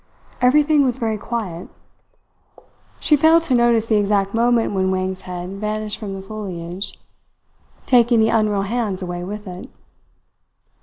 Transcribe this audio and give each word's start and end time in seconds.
Everything 0.41 0.83
was 0.83 0.97
very 0.97 1.19
quiet. 1.19 1.69
She 2.99 3.15
failed 3.15 3.43
to 3.43 3.53
notice 3.53 3.85
the 3.85 3.97
exact 3.97 4.33
moment 4.33 4.73
when 4.73 4.89
Wang's 4.89 5.21
head 5.29 5.49
vanished 5.51 5.99
from 5.99 6.15
the 6.15 6.23
foliage, 6.23 6.99
taking 7.85 8.19
the 8.19 8.29
unreal 8.29 8.63
hands 8.63 9.03
away 9.03 9.23
with 9.23 9.45
it. 9.45 9.69